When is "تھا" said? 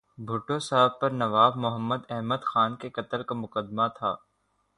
3.97-4.15